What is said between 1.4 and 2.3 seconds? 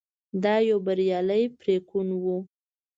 پرېکون و.